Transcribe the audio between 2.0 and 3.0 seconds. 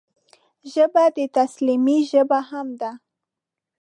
ژبه هم ده